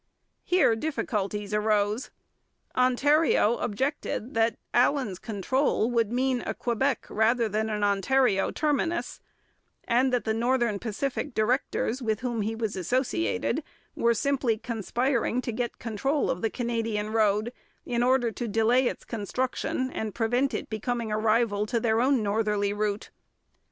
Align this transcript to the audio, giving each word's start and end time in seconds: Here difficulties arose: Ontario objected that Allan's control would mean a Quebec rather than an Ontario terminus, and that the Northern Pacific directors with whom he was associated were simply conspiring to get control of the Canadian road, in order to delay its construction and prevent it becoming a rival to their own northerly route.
Here 0.43 0.75
difficulties 0.75 1.53
arose: 1.53 2.09
Ontario 2.75 3.57
objected 3.57 4.33
that 4.33 4.57
Allan's 4.73 5.19
control 5.19 5.91
would 5.91 6.11
mean 6.11 6.41
a 6.41 6.55
Quebec 6.55 7.05
rather 7.07 7.47
than 7.47 7.69
an 7.69 7.83
Ontario 7.83 8.49
terminus, 8.49 9.19
and 9.83 10.11
that 10.11 10.23
the 10.23 10.33
Northern 10.33 10.79
Pacific 10.79 11.35
directors 11.35 12.01
with 12.01 12.21
whom 12.21 12.41
he 12.41 12.55
was 12.55 12.75
associated 12.75 13.61
were 13.95 14.15
simply 14.15 14.57
conspiring 14.57 15.39
to 15.43 15.51
get 15.51 15.77
control 15.77 16.31
of 16.31 16.41
the 16.41 16.49
Canadian 16.49 17.13
road, 17.13 17.53
in 17.85 18.01
order 18.01 18.31
to 18.31 18.47
delay 18.47 18.87
its 18.87 19.05
construction 19.05 19.91
and 19.91 20.15
prevent 20.15 20.55
it 20.55 20.67
becoming 20.67 21.11
a 21.11 21.19
rival 21.19 21.67
to 21.67 21.79
their 21.79 22.01
own 22.01 22.23
northerly 22.23 22.73
route. 22.73 23.11